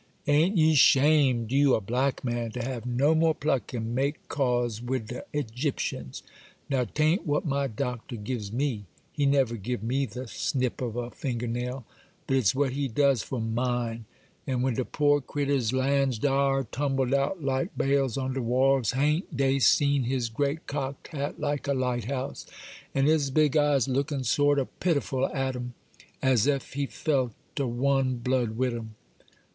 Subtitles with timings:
[0.27, 5.21] A'n't ye 'shamed—you, a black man—to have no more pluck and make cause wid de
[5.31, 6.23] Egyptians?
[6.71, 11.45] Now, 'ta'n't what my Doctor gives me,—he never giv' me the snip of a finger
[11.45, 14.05] nail,—but it's what he does for mine;
[14.47, 19.37] and when de poor critturs lands dar, tumbled out like bales on de wharves, ha'n't
[19.37, 22.47] dey seen his great cocked hat, like a lighthouse,
[22.95, 25.75] and his big eyes lookin' sort o' pitiful at 'em,
[26.23, 28.95] as ef he felt o' one blood wid 'em?